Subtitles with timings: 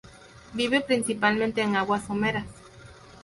[0.53, 2.47] Viven principalmente en aguas someras.